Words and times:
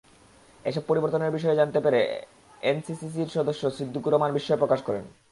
এসব 0.65 0.83
পরিবর্তনের 0.87 1.31
বিষয়ে 1.31 1.55
জানতে 1.55 1.79
পেরে 1.79 2.01
এনসিসিসির 2.61 3.33
সদস্য 3.37 3.63
ছিদ্দিকুর 3.77 4.11
রহমান 4.13 4.31
বিস্ময় 4.33 4.57
প্রকাশ 4.57 4.79
করেন। 4.87 5.05